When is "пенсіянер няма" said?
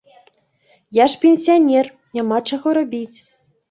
1.25-2.37